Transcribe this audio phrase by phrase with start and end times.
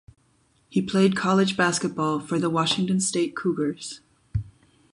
[0.67, 4.01] He played college basketball for the Washington State Cougars.